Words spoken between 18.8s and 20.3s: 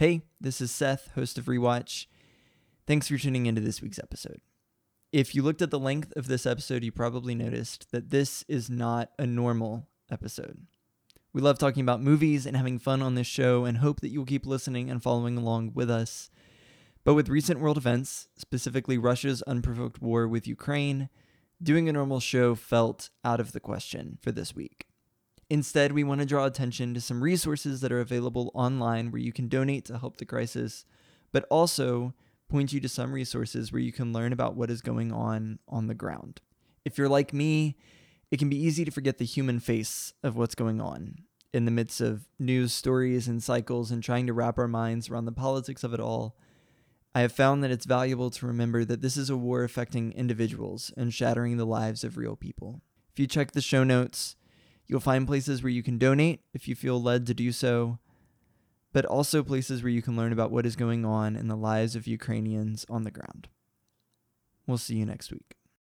Russia's unprovoked war